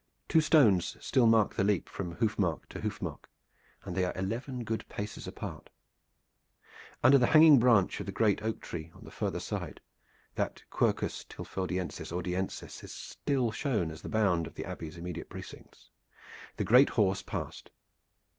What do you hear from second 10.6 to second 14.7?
Quercus Tilfordiensis ordiensis is still shown as the bound of the